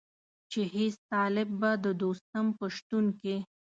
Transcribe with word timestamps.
چې 0.51 0.61
هېڅ 0.75 0.95
طالب 1.11 1.49
به 1.59 1.71
د 1.85 1.87
دوستم 2.01 2.45
په 2.57 2.65
شتون 2.75 3.05
کې. 3.21 3.35